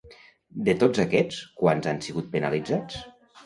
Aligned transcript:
De 0.69 0.75
tots 0.83 1.03
aquests, 1.03 1.43
quants 1.61 1.93
han 1.95 2.03
sigut 2.09 2.33
penalitzats? 2.35 3.01